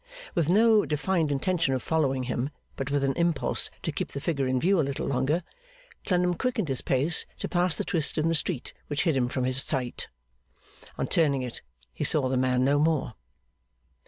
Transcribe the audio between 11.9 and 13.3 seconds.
he saw the man no more.